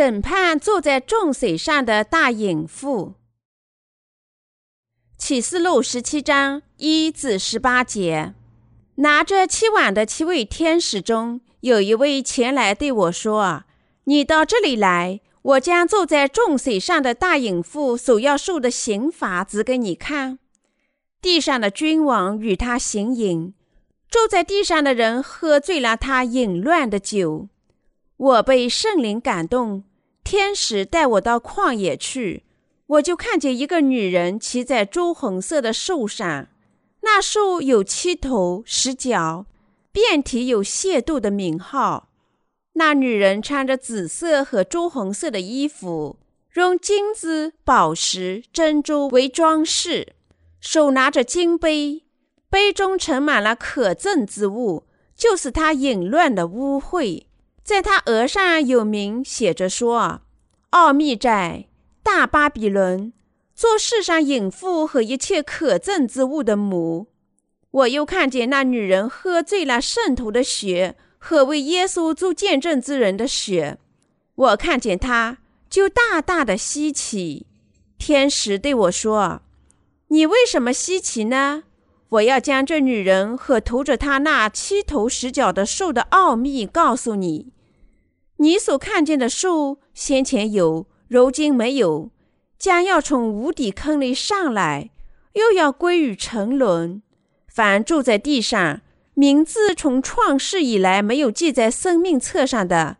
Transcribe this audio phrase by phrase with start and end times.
[0.00, 3.16] 审判坐在众水上的大隐妇。
[5.18, 8.32] 启示录十七章一至十八节，
[8.94, 13.64] 拿着七碗的七位天使中有一位前来对我说
[14.04, 20.38] ：“你到这里来，我将坐在众水上的大隐妇所要受的刑罚指给你看。
[21.20, 23.52] 地上的君王与他行淫，
[24.08, 27.50] 坐在地上的人喝醉了他淫乱的酒。”
[28.16, 29.84] 我被圣灵感动，
[30.30, 32.44] 天使带我到旷野去，
[32.86, 36.46] 我就看见一个女人骑在朱红色的树上，
[37.00, 39.46] 那树有七头十角，
[39.90, 42.10] 遍体有亵渎的名号。
[42.74, 46.20] 那女人穿着紫色和朱红色的衣服，
[46.54, 50.12] 用金子、宝石、珍珠为装饰，
[50.60, 52.04] 手拿着金杯，
[52.48, 54.84] 杯中盛满了可憎之物，
[55.16, 57.24] 就是她淫乱的污秽。
[57.62, 60.22] 在他额上有名写着说
[60.70, 61.66] ：“奥秘在
[62.02, 63.12] 大巴比伦，
[63.54, 67.06] 做世上淫妇和一切可憎之物的母。”
[67.70, 73.78] 我又看见那女人喝醉了圣徒的血和为耶稣做见证之人的血。
[74.34, 75.38] 我看见他，
[75.68, 77.46] 就大大的稀奇。
[77.96, 79.42] 天使对我说
[80.08, 81.62] ：“你为什么稀奇呢？
[82.10, 87.52] 我要将这女人和涂着她那七头十角的兽的奥秘告诉你。”
[88.38, 92.10] 你所看见的兽，先前有，如今没有，
[92.58, 94.90] 将要从无底坑里上来，
[95.34, 97.02] 又要归于沉沦。
[97.46, 98.80] 凡住在地上，
[99.12, 102.96] 名字从创世以来没有记在生命册上的，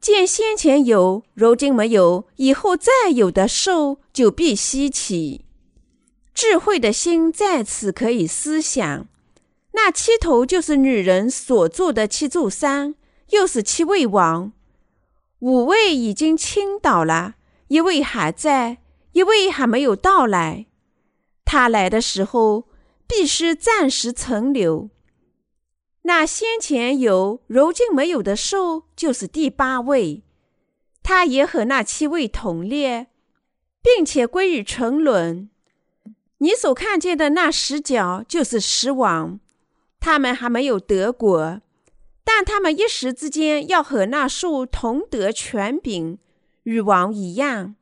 [0.00, 5.44] 见先前有，如今没有，以后再有的兽，就必稀奇。
[6.40, 9.08] 智慧的心在此可以思想，
[9.72, 12.94] 那七头就是女人所住的七座山，
[13.30, 14.52] 又是七位王。
[15.40, 17.34] 五位已经倾倒了，
[17.66, 18.78] 一位还在，
[19.14, 20.66] 一位还没有到来。
[21.44, 22.68] 他来的时候，
[23.08, 24.90] 必须暂时存留。
[26.02, 30.22] 那先前有，如今没有的兽，就是第八位。
[31.02, 33.08] 他也和那七位同列，
[33.82, 35.50] 并且归于沉沦。
[36.38, 39.40] 你所看见的那十角，就是十王，
[39.98, 41.60] 他们还没有得国。
[42.24, 46.18] 但他们一时之间要和那树同得权柄，
[46.64, 47.74] 与王一样。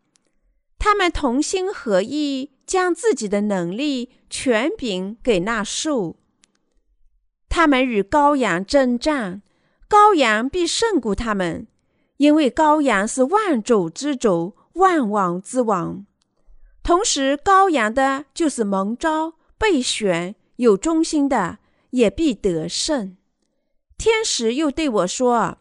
[0.79, 6.17] 他们同心合意，将自己的能力、权柄给那树。
[7.49, 9.43] 他们与羔羊征战，
[9.89, 11.67] 羔羊必胜过他们，
[12.19, 16.07] 因为羔羊是万主之主、万王之王。
[16.87, 21.59] 同时，羔羊的就是蒙召、被选、有忠心的，
[21.91, 23.17] 也必得胜。
[23.99, 25.59] 天使又对我说：“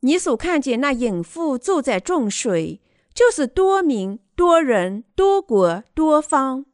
[0.00, 2.82] 你所看见那隐妇坐在众水，
[3.14, 6.66] 就是多民、多人、多国、多方。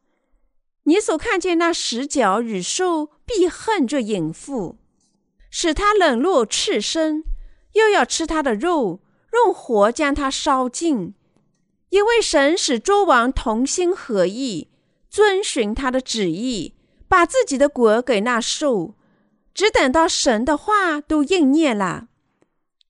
[0.83, 4.77] 你所看见那十角与兽，必恨这隐妇，
[5.49, 7.23] 使他冷落赤身，
[7.71, 8.99] 又要吃他的肉，
[9.31, 11.13] 用火将他烧尽。
[11.89, 14.69] 因为神使诸王同心合意，
[15.09, 16.73] 遵循他的旨意，
[17.07, 18.95] 把自己的国给那兽。”
[19.55, 22.09] 只等到神的话都应验了，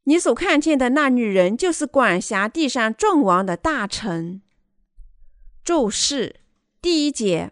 [0.06, 4.42] 你所看见的那女人，就是管辖地上众王的大臣。
[5.64, 6.38] 注释：
[6.82, 7.52] 第一节，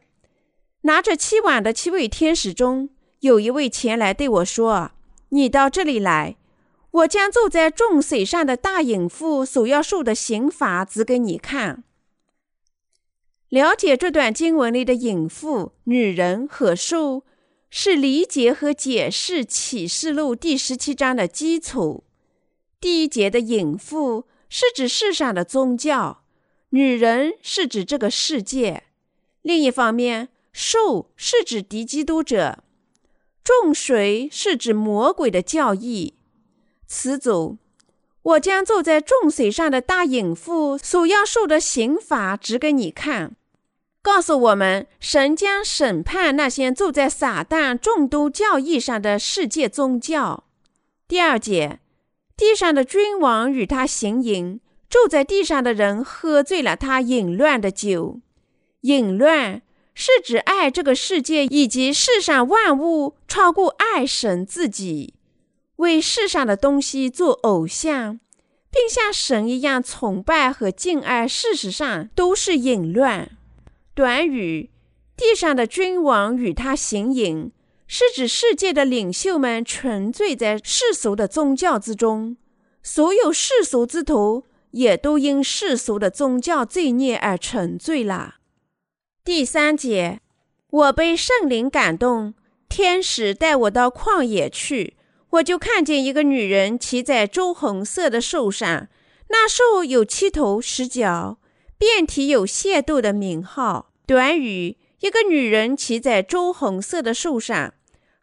[0.82, 2.90] 拿着七碗的七位天使中，
[3.20, 4.90] 有一位前来对我说
[5.30, 6.36] ：“你到这里来，
[6.94, 11.84] 我将坐在众水上的大隐妇所要受的刑罚指给你看。”
[13.50, 17.24] 了解这段经文里的隐妇、女人和兽。
[17.76, 22.04] 是理解和解释启示录第十七章的基础。
[22.80, 26.24] 第一节的隐妇是指世上的宗教，
[26.70, 28.84] 女人是指这个世界。
[29.42, 32.64] 另一方面，兽是指敌基督者，
[33.44, 36.14] 众水是指魔鬼的教义。
[36.94, 37.58] 词组：
[38.22, 43.36] 我将坐在众水上的大隐妇所要受的刑罚指给你看。
[44.04, 50.44] 告诉我们，神将审判那些住在撒旦众多教义上的世界宗教。
[51.08, 51.80] 第二节，
[52.38, 58.20] 地上的君王与他行淫，住在地上的人喝醉了他淫乱的酒。
[58.82, 59.64] 淫乱
[59.96, 65.16] 是指爱这个世界以及世上万物超过爱神自己，
[65.78, 68.20] 为世上的东西做偶像，
[68.72, 73.32] 并像神一样崇拜和敬爱，事实上都是淫乱。
[73.94, 74.72] 短语
[75.16, 77.52] “地上的君王与他行淫”
[77.86, 82.38] 是指世界的领袖们沉醉在世俗的宗教之中，
[82.82, 88.36] 所有世俗之徒也都因世俗的宗教罪孽而沉醉了。
[89.24, 90.22] 第三节，
[90.72, 92.34] 我被圣灵感动，
[92.68, 94.98] 天使带我到旷野去，
[95.34, 98.88] 我就看见一个女人骑在朱红色的兽上，
[99.30, 101.38] 那兽有七头十角，
[101.78, 103.92] 遍体有亵渎的名号。
[104.06, 107.74] 短语：一个女人骑在朱红色的兽上，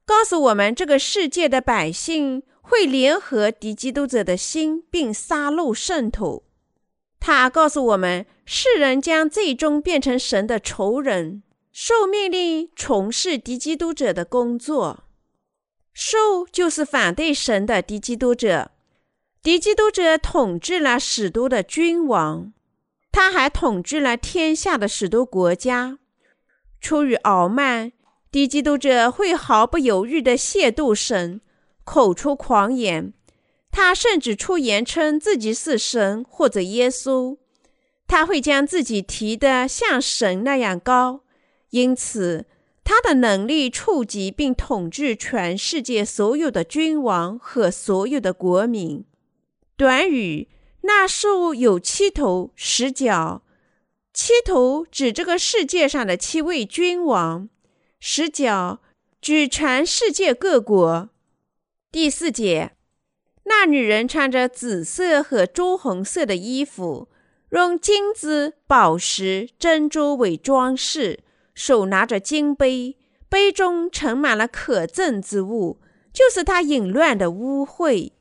[0.04, 2.42] 告诉我们这个世界的百姓。
[2.62, 6.44] 会联合敌基督者的心，并杀戮圣徒。
[7.18, 11.42] 他告诉我们，世人将最终变成神的仇人，
[11.72, 15.02] 受命令从事敌基督者的工作。
[15.92, 18.70] 兽就是反对神的敌基督者。
[19.42, 22.52] 敌基督者统治了使徒的君王，
[23.10, 25.98] 他还统治了天下的使徒国家。
[26.81, 27.92] 出于傲慢，
[28.31, 31.40] 敌基督者会毫不犹豫地亵渎神。
[31.84, 33.12] 口出狂言，
[33.72, 37.38] 他甚至出言称自己是神或者耶稣。
[38.06, 41.22] 他会将自己提得像神那样高，
[41.70, 42.46] 因此
[42.82, 49.04] 他的能力触及并统治全世界所有的君王和所有的国民。
[49.76, 50.48] 短语：
[50.82, 53.42] 那兽有七头十角，
[54.12, 57.48] 七头指这个世界上的七位君王，
[58.00, 58.80] 十角
[59.20, 61.10] 指全世界各国。
[61.92, 62.72] 第四节，
[63.44, 67.08] 那女人穿着紫色和朱红色的衣服，
[67.50, 71.20] 用金子、宝石、珍珠为装饰，
[71.55, 72.97] 手拿着金杯，
[73.29, 75.81] 杯中盛满了可憎之物，
[76.12, 78.12] 就是他淫乱的污秽。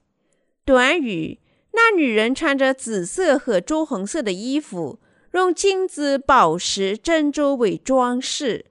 [0.66, 1.40] 短语：
[1.72, 5.00] 那女人穿着紫色和朱红色的衣服，
[5.34, 8.66] 用金子、宝石、珍珠为装饰。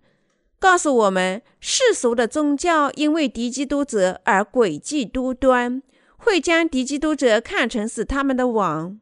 [0.61, 5.83] 告诉我们，世俗的宗教因为敌基督者而诡计多端，
[6.17, 8.99] 会将敌基督者看成是他们的王，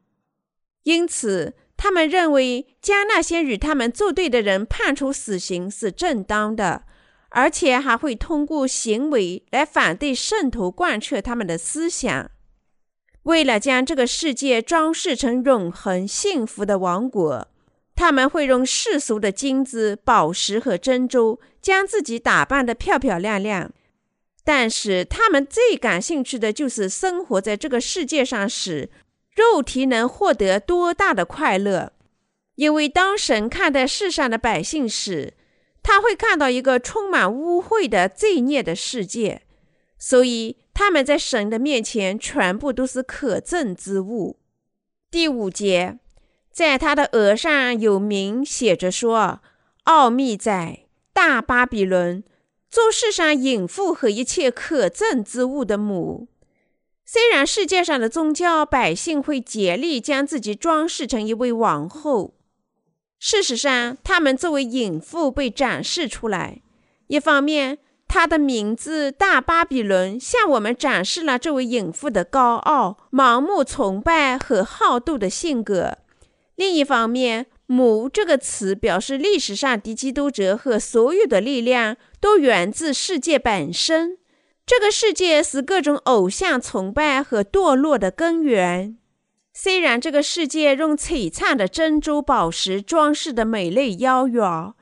[0.83, 6.83] 因此他们认为将那些与他们作对的人判处死刑是正当的，
[7.29, 12.29] 而且还会通过行为来反对圣徒贯彻他们的思想。
[13.23, 17.47] 为了将这个世界装饰成永恒幸福的王国。
[17.99, 23.71] 他们会用世俗的金子、宝石和珍珠将自己打扮得漂漂亮亮，
[24.43, 28.91] 但是他们最感兴趣的就是生活在这个世界上时，
[29.37, 31.93] 肉体能获得多大的快乐。
[32.55, 35.35] 因为当神看待世上的百姓时，
[35.81, 39.43] 他会看到一个充满污秽的罪孽的世界，
[39.97, 44.37] 所以他们在神的面前全部都是可憎之物。
[45.09, 45.99] 第五节。
[46.49, 49.41] 在他的额上有名写着说
[49.85, 52.23] ：“奥秘在大巴比伦，
[52.71, 56.27] 做世上隐妇和一切可憎之物的母。”
[57.09, 62.33] 虽然世界上的宗教百姓会竭力将自己装饰成一位王后，
[63.17, 66.61] 事实上，他们作为隐妇被展示出来。
[67.07, 67.77] 一方面，
[68.09, 75.99] 他的名字大巴比伦向我们展示了这位隐妇的高傲、盲目崇拜和好斗的性格。
[76.55, 84.17] 另一方面，“母”这个词表示历史上敌基督者和所有的力量都源自世界本身。
[84.67, 88.97] 这个世界是各种偶像崇拜和堕落的根源。
[89.53, 94.73] 虽然这个世界用璀璨的珍珠宝石装饰的美丽妖娆，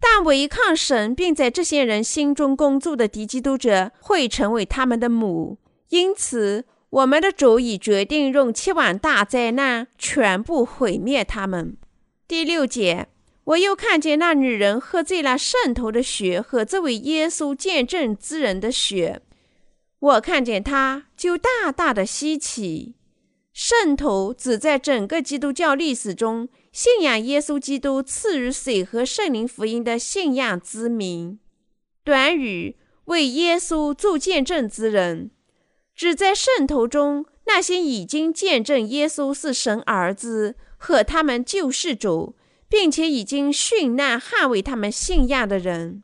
[0.00, 5.58] 但违抗神并在这些人心中工作的敌基督者会成为他们的母。
[5.90, 6.64] 因此。
[6.90, 11.76] 我们的主已决定用七万大灾难全部毁灭他们。
[12.28, 13.08] 第六节，
[13.42, 19.20] 我又看见那女人喝醉了圣徒的血和这位耶稣见证之人的血。
[20.06, 22.94] 我看见他，就大大的稀奇。
[23.52, 31.40] 圣徒只在整个基督教历史中信仰耶稣基督赐予水和圣灵福音的信仰之名。
[32.04, 35.30] 短语为耶稣做见证之人。
[35.96, 42.36] 指在圣徒中那些已经见证耶稣是神儿子和他们救世主，
[42.68, 46.02] 并且已经殉难捍卫他们信仰的人。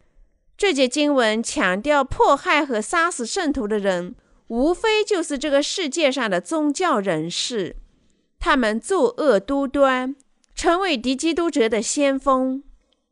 [0.62, 4.14] 这节经文强调，迫害和杀死圣徒的人，
[4.46, 7.74] 无非就是这个世界上的宗教人士。
[8.38, 10.14] 他们作恶多端，
[10.54, 12.62] 成为敌基督者的先锋。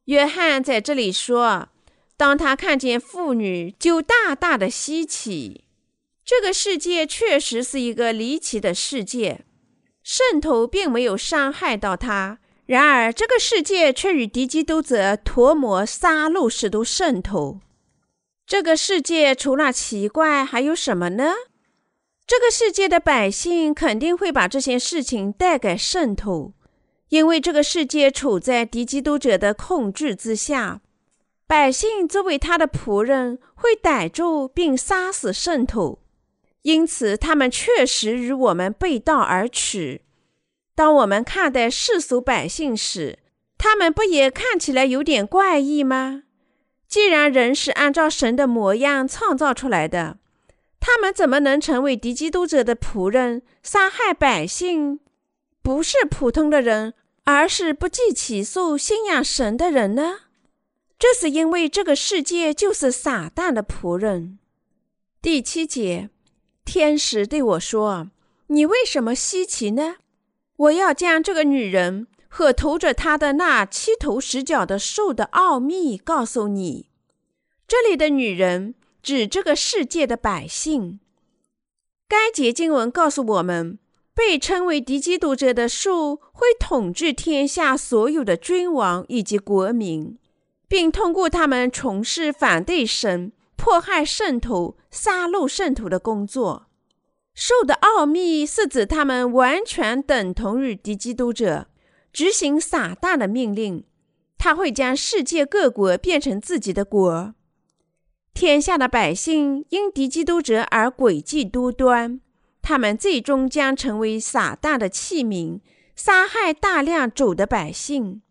[0.04, 1.71] 约翰在这里说
[2.16, 5.64] ：“当他看见妇女，就大大的稀奇。”
[6.25, 9.45] 这个世界确实是一个离奇的世界，
[10.04, 12.38] 圣徒并没有伤害到他。
[12.71, 17.59] 然而，这个世界却与敌基督者陀摩杀戮使徒渗透。
[18.47, 21.33] 这个世界除了奇怪，还有什么呢？
[22.25, 26.53] 这个世界的百姓肯定会把这些事情带给渗透，
[27.09, 30.81] 因为这个世界处在敌基督者的控制之下。
[31.49, 35.99] 百姓作为他的仆人，会逮住并杀死渗透，
[36.62, 40.03] 因此他们确实与我们背道而驰。
[40.80, 43.18] 当我们看待世俗百姓时，
[43.58, 46.22] 他们不也看起来有点怪异吗？
[46.88, 50.16] 既然人是按照神的模样创造出来的，
[50.80, 55.00] 他们怎么能成为敌基督者的仆人，杀害百姓？
[55.60, 56.94] 不是普通的人，
[57.25, 60.20] 而是不计其数信仰神的人呢？
[60.99, 64.38] 这是因为这个世界就是撒旦的仆人。
[65.20, 66.08] 第七节，
[66.64, 68.08] 天使对我说
[68.49, 69.96] ：“你为什么稀奇呢？”
[70.61, 76.90] 我要将这个女人和驮着她的那七头十脚的兽的奥秘告诉你。
[77.67, 81.00] 这里的女人指这个世界的百姓。
[82.07, 83.79] 该节经文告诉我们，
[84.14, 90.19] 被称为敌基督者的兽会统治天下所有的君王以及国民，
[90.69, 96.67] 并通过他们从事反对神、迫害圣徒、杀戮圣徒的工作。
[97.34, 101.68] 兽的奥秘是指他们完全等同于敌基督者，
[102.12, 103.84] 执行撒旦的命令。
[104.37, 107.34] 他会将世界各国变成自己的国。
[108.32, 112.20] 天下的百姓因敌基督者而诡计多端，
[112.62, 115.60] 他们最终将成为撒旦的器皿，
[115.94, 118.22] 杀害大量主的百姓。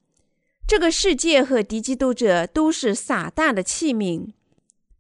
[0.68, 4.34] 这个世界和敌基督者都是撒旦的器皿，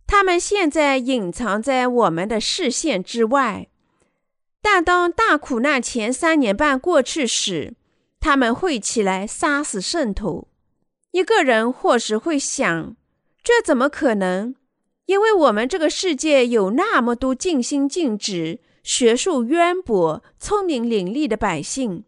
[0.05, 3.67] 他们现在隐藏在我们的视线之外。
[4.61, 7.75] 但当大苦难前三年半过去时，
[8.19, 10.47] 他们会起来杀死圣徒。
[11.11, 12.95] 一个人或许会想：
[13.43, 14.55] 这怎么可能？
[15.05, 22.03] 因为我们这个世界有那么多尽心尽职、学术渊博、聪明伶俐的百姓，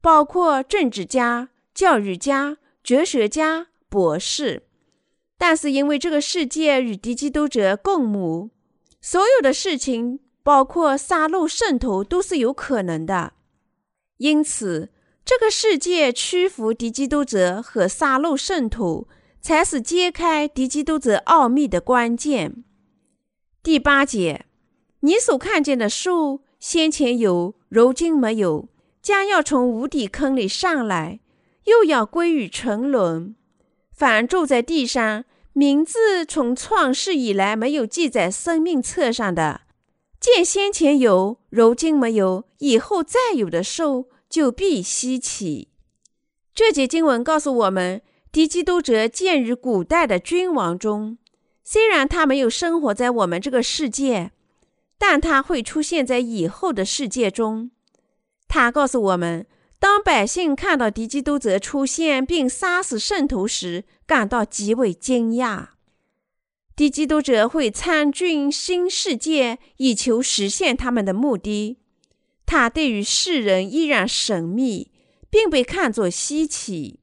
[0.00, 4.64] 包括政治家、教育家、哲学家、博士。
[5.38, 8.50] 但是因为这个世界与敌基督者共谋，
[9.00, 10.20] 所有的事情。
[10.42, 13.34] 包括杀戮圣徒都是有可能的，
[14.16, 14.90] 因此
[15.24, 19.06] 这个世界屈服敌基督者和杀戮圣徒，
[19.40, 22.64] 才是揭开敌基督者奥秘的关键。
[23.62, 24.46] 第八节，
[25.00, 28.68] 你所看见的树，先前有，如今没有，
[29.00, 31.20] 将要从无底坑里上来，
[31.64, 33.36] 又要归于沉沦。
[33.92, 39.60] 凡住在地上，名字从创世以来没有记在生命册上的。
[40.22, 45.66] 见先前有，如今没有，以后再有的受，就必稀奇。
[46.54, 48.00] 这节经文告诉我们，
[48.30, 51.18] 敌基督者见于古代的君王中，
[51.64, 54.30] 虽然他没有生活在我们这个世界，
[54.96, 57.72] 但他会出现在以后的世界中。
[58.46, 59.44] 他告诉我们，
[59.80, 65.70] 当百姓看到敌基督者出现并杀死圣徒时，感到极为惊讶。
[66.74, 71.78] 低基督者会参军新世界，以求实现他们的目的。
[72.46, 74.90] 他对于世人依然神秘，
[75.30, 77.00] 并被看作稀奇，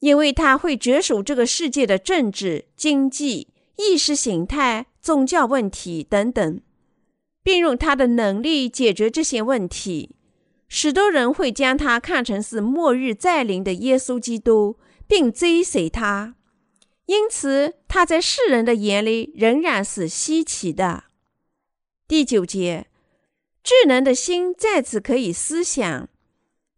[0.00, 6.60] 因为他会着手这个世界的政治、经济、意识形态、宗教问题等等，
[7.42, 10.16] 并用他的能力解决这些问题。
[10.68, 16.34] 许多人会将他看成是末日再临的耶稣基督，并追随他。
[17.06, 21.04] 因此，他在世人的眼里仍然是稀奇的。
[22.08, 22.88] 第九节，
[23.62, 26.08] 智能的心在此可以思想，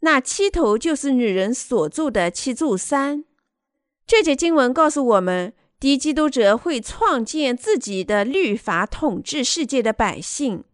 [0.00, 3.24] 那七头就是女人所住的七柱山。
[4.06, 10.64] 这节经文告诉我们，敌基督者会创建自己的律法，统治世界的百姓，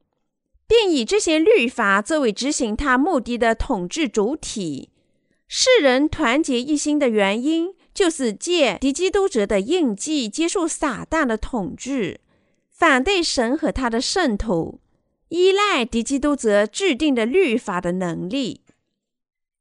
[0.66, 4.90] 并以这些律法作为执行他目的的统治主体。
[5.46, 7.74] 世人团结一心的原因。
[7.94, 12.20] 就是借敌基督者的印记接受撒旦的统治，
[12.68, 14.80] 反对神和他的圣徒，
[15.28, 18.62] 依赖敌基督者制定的律法的能力。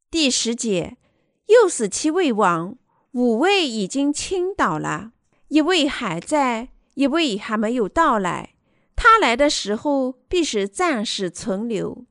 [0.09, 0.97] 第十节，
[1.45, 2.75] 又使七位王，
[3.11, 5.11] 五位已经倾倒了，
[5.49, 8.55] 一位还在，一位还没有到来。
[8.95, 12.05] 他来的时候，必是暂时存留。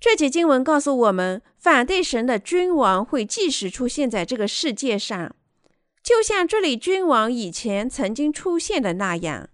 [0.00, 5.35] 这节经文告诉我们，反对神的君王会继续出现在这个世界上。
[6.06, 9.50] 就像这里君王以前曾经出现的那样，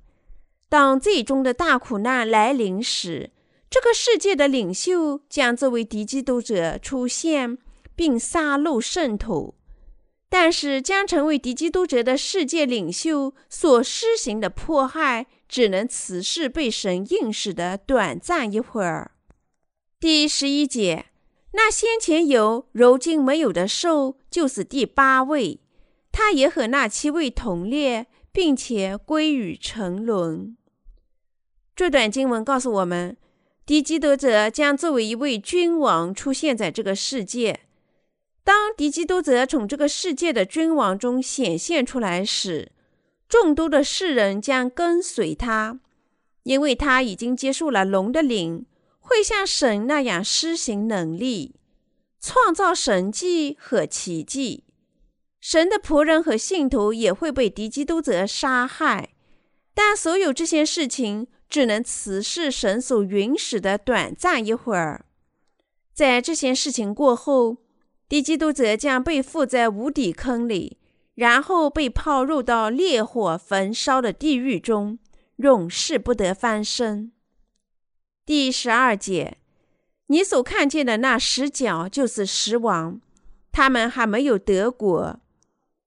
[0.68, 3.30] 当最终的大苦难来临时，
[3.70, 7.56] 这个世界的领袖将作为敌基督者出现，
[7.96, 9.54] 并杀戮圣徒。
[10.28, 19.12] 但是，将成为敌基督者的世界领袖所施行的迫害，只能此事被神应许的短暂一会儿。
[19.98, 21.06] 第十一节，
[21.52, 25.60] 那先前有、如今没有的兽，就是第八位，
[26.12, 30.56] 他也和那七位同列，并且归于沉沦。
[31.74, 33.16] 这段经文告诉我们，
[33.66, 37.60] 敌基督者将作为一位君王出现在这个世界。
[38.44, 42.72] 当敌基督者从这个世界的君王中显现出来时，
[43.28, 45.80] 众多的世人将跟随他，
[46.42, 48.66] 因为他已经接受了龙的灵。
[49.04, 51.56] 会像神那样施行能力，
[52.20, 54.62] 创造神迹和奇迹。
[55.42, 59.08] 神的仆人和信徒也会被敌基督者杀害，
[59.74, 65.04] 但所有这些事情只能此事神所允许的短暂一会儿。
[65.92, 67.56] 在这些事情过后，
[68.08, 70.78] 敌基督者将被附在无底坑里，
[71.16, 75.00] 然后被抛入到烈火焚烧的地狱中，
[75.38, 77.10] 永世不得翻身。
[78.24, 79.38] 第十二节，
[80.06, 83.00] 你所看见的那十角就是十王，
[83.50, 85.18] 他们还没有得国，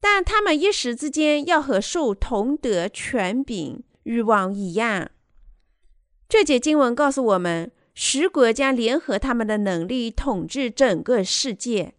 [0.07, 5.09] 但他们一时之间要和兽同得权柄、欲望一样。
[6.29, 11.95] 这节经文告诉我们，十国将联合他们的能力统治整个世界。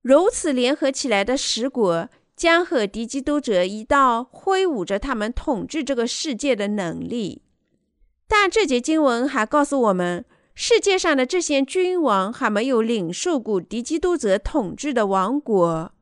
[0.00, 7.42] 如此联合起来的十国，将和敌基督者一道挥舞着他们统治这个世界的能力。
[8.26, 10.24] 但这节经文还告诉我们，
[10.54, 15.92] 世界上的这些君王还没有领受过敌基督者统治的王国。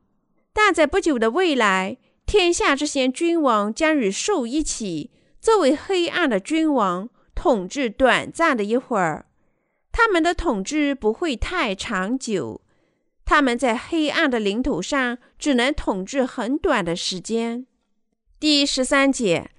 [0.55, 9.25] 但在不久的未来，天下这些君王将与兽一起，作为黑暗的君王，统治短暂的一会儿。
[9.91, 12.61] 他们的统治不会太长久，
[13.25, 17.67] 他们在黑暗的领土上只能统治很短的时间。
[18.39, 19.51] 第十三节。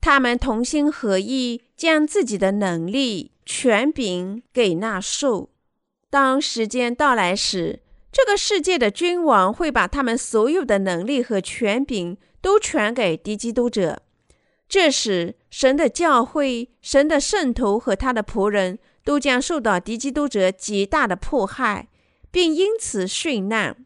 [0.00, 5.50] 他们同心合意，将自己的能力、权柄给那兽。
[6.08, 14.02] 当时间到来时，这个世界的君王会把他们所有的能力和权柄都传给敌基督者。
[14.68, 21.88] 这时，神的教会、神的圣徒和他的仆人都将受到敌基督者极大的迫害，
[22.30, 23.84] 并因此殉难。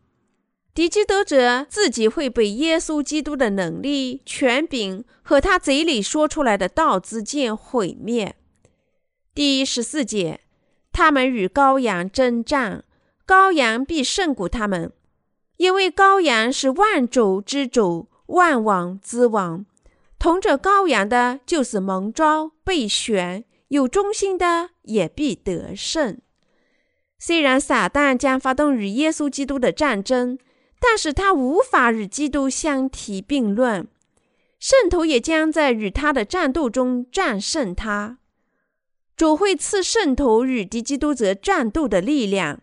[0.75, 8.35] 敌基督者自己会被耶稣基督的能力、权柄和他嘴里说出来的道之剑毁灭。
[9.35, 10.41] 第十四节，
[10.91, 12.85] 他们与羔羊征战，
[13.33, 14.93] 羔羊必胜过他们，
[15.57, 19.65] 因为羔羊是万主之主、万王之王。
[20.19, 26.21] 同着羔羊的，就是蒙召、被选、有忠心的，也必得胜。
[27.19, 30.39] 虽然撒旦将发动与耶稣基督的战争。
[30.85, 33.87] 但是他无法与基督相提并论，
[34.59, 38.19] 圣徒也将在与他的战斗中战胜他。
[39.17, 42.61] 主会赐圣徒与敌基督者战斗的力量，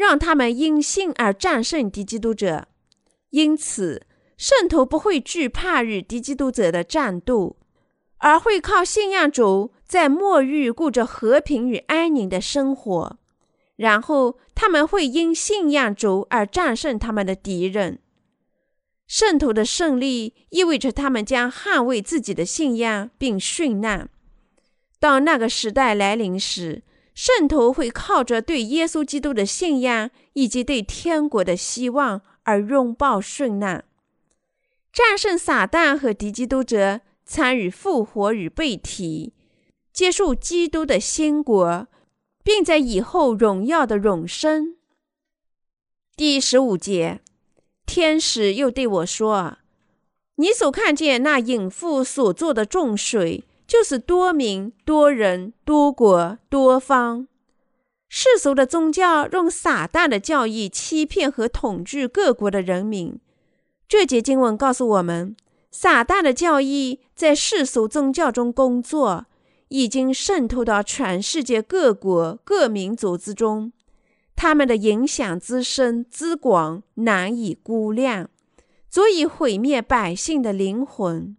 [0.00, 2.68] 让他们因信而战胜敌基督者。
[3.28, 4.06] 因此，
[4.38, 7.58] 圣徒不会惧怕与敌基督者的战斗，
[8.16, 13.18] 而会靠信仰主，在末日过着和平与安宁的生活。
[13.76, 17.98] 然后他们会因信仰主而战胜他们的敌人。
[19.06, 24.08] 圣徒的胜利意味着他们将捍卫自己的信仰并殉难。
[24.98, 26.82] 当那个时代来临时，
[27.14, 33.84] 圣徒会靠着对耶稣基督的信仰以及对天国的希望而拥抱殉难，
[34.92, 39.34] 战胜撒旦和敌基督者，参与复活与被提，
[39.92, 41.88] 接受基督的新国。
[42.42, 44.76] 并在以后荣耀的永生。
[46.16, 47.20] 第十五节，
[47.84, 49.58] 天使又对我说
[50.36, 57.28] ：“你所看见那隐妇所做的重水，就是多民、多人、多国、多方
[58.08, 63.20] 世俗的宗教，用撒旦的教义欺骗和统治各国的人民。
[63.86, 65.36] 这节经文告诉我们，
[65.70, 69.26] 撒旦的教义在世俗宗教中工作。”
[69.72, 73.72] 已经渗透到全世界各国各民族之中，
[74.34, 78.28] 他们的影响之深之广难以估量，
[78.88, 81.36] 足以毁灭百姓的灵魂。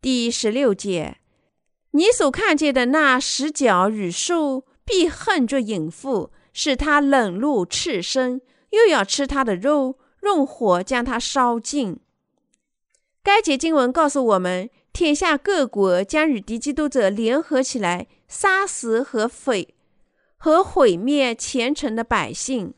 [0.00, 1.18] 第十六节，
[1.96, 11.98] 你所看见的那十角与兽必恨着淫妇，使他冷露赤身，又要吃他的肉，用火将他烧尽。
[13.22, 14.68] 该节经文告诉我们。
[14.92, 19.74] 天下各国将与敌基督者联合起来，杀死和毁
[20.38, 22.72] 和毁灭虔诚的百姓。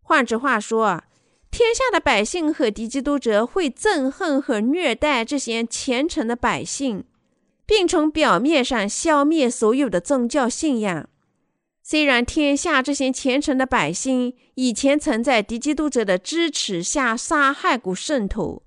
[0.00, 1.02] 换句话说，
[1.50, 7.02] 天下的百姓和敌基督者会憎恨和虐待这些虔诚的百姓，
[7.68, 11.06] 并从表面上消灭所有的宗教信仰。
[11.82, 18.62] 虽然天下这些虔诚的百姓以前曾在敌基督者的支持下杀害过圣徒，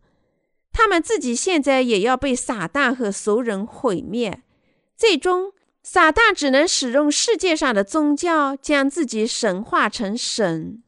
[0.71, 4.43] 他们自己现在也要被撒旦和俗人毁灭。
[4.95, 10.83] 最终，撒旦只能使用世界上的宗教将自己神化成神。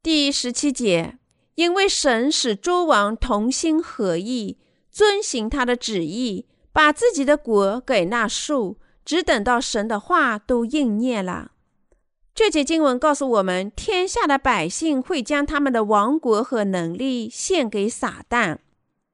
[0.00, 1.18] 第十七节，
[1.56, 4.56] 因为神使诸王同心合意，
[4.90, 11.52] 遵行他的旨意，把自己的国给那树，只等到神的话都应验了。
[12.34, 18.58] 这节经文告诉我们，天下的百姓会将他们的王国和能力献给撒旦，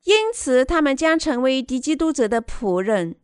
[0.04, 3.16] 因此他们将成为敌基督者的仆人，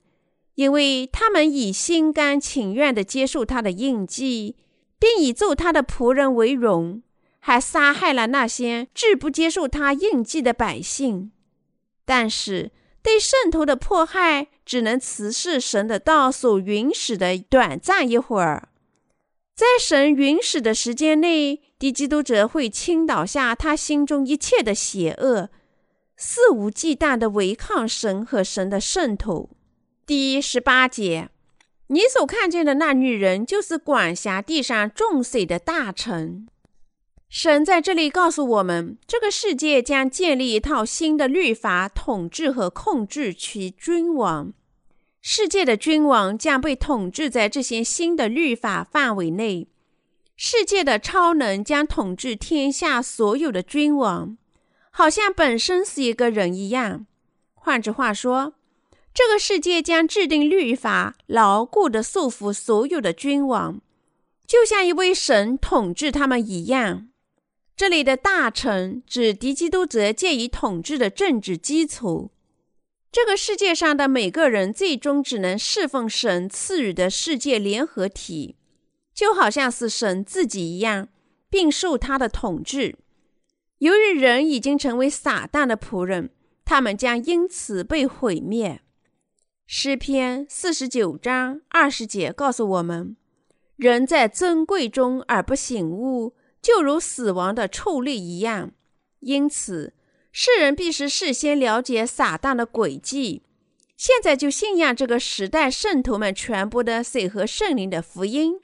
[0.55, 4.57] 因为他们以心甘情愿地接受他的印记，
[4.99, 7.03] 并以做他的仆人为荣，
[7.39, 11.31] 还杀害了那些拒不接受他印记的百姓。
[12.05, 18.69] 但是，对圣徒的迫害只能慈视神的道所允许的短暂一会儿。
[19.55, 25.51] 在神允许的时间内，敌基督者会倾倒下他心中一切的邪恶，
[26.17, 29.51] 肆无忌惮地违抗神和神的圣徒。
[30.07, 31.29] 第十八节，
[31.89, 36.47] 你所看见的那女人，就是管辖地上众水的大臣。
[37.33, 44.53] 神在这里告诉我们，这个世界将建立一套新的律法，统治和控制其君王。
[45.23, 49.67] 世界的君王将被统治在这些新的律法范围内。
[50.37, 54.37] 世界的超能将统治天下所有的君王，
[54.91, 57.07] 好像本身是一个人一样。
[57.55, 58.53] 换句话说，
[59.15, 63.81] 这个世界将制定律法，牢固地束缚所有的君王，
[64.47, 67.09] 就像一位神统治他们一样。
[67.83, 72.31] 这里的大臣指敌基督者借以统治的政治基础。
[73.11, 78.55] 这个世界上的每个人最终只能侍奉神赐予的世界联合体，
[79.13, 81.09] 就好像是神自己一样，
[81.51, 82.95] 并受他的统治。
[83.79, 86.31] 由于人已经成为撒旦的仆人，
[86.65, 88.81] 他们将因此被毁灭。
[89.67, 93.17] 诗篇四十九章二十节告诉我们：
[93.75, 98.71] 人在尊贵中而不醒悟，就如死亡的畜力一样。
[99.21, 99.93] 因此。
[100.35, 103.43] 世人必须事先了解撒旦的诡计，
[103.99, 108.59] 现在就信仰这个时代圣徒们传播的水和圣灵的福音，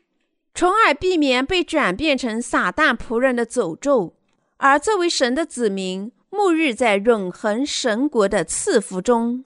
[0.54, 4.14] 从而避免被转变成撒旦仆人的诅咒。
[4.56, 9.44] 而作为神的子民，沐浴在永恒神国的赐福中。